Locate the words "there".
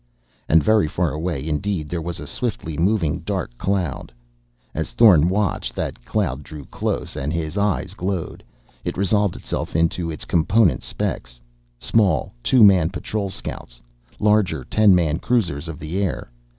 1.87-2.01